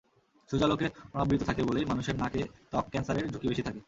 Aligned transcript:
সূর্যালোকে 0.49 0.87
অনাবৃত 1.13 1.41
থাকে 1.43 1.61
বলেই 1.63 1.85
মানুষের 1.85 2.15
নাকে 2.15 2.41
ত্বক 2.71 2.85
ক্যানসারের 2.91 3.29
ঝুঁকি 3.31 3.47
বেশি 3.47 3.63
থাকে। 3.63 3.79